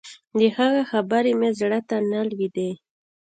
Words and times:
د 0.39 0.41
هغه 0.57 0.81
خبرې 0.91 1.31
مې 1.39 1.49
زړه 1.59 1.79
ته 1.89 1.97
نه 2.11 2.19
لوېدې. 2.29 2.71